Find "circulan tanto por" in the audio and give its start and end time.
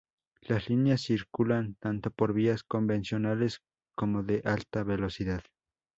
1.01-2.33